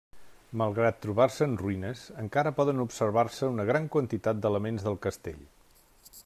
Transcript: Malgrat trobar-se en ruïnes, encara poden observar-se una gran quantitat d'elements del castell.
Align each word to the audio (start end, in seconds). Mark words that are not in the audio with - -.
Malgrat 0.59 0.95
trobar-se 1.05 1.43
en 1.49 1.53
ruïnes, 1.59 2.01
encara 2.23 2.55
poden 2.61 2.81
observar-se 2.85 3.51
una 3.53 3.67
gran 3.71 3.87
quantitat 3.97 4.41
d'elements 4.47 4.89
del 4.89 4.99
castell. 5.07 5.39